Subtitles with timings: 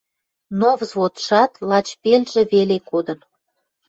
[0.59, 3.19] Но взводшат лач пелжӹ веле кодын